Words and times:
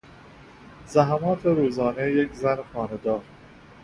زحمات 0.87 1.45
روزانهی 1.45 2.13
یک 2.13 2.33
زن 2.33 2.57
خانهدار 2.73 3.23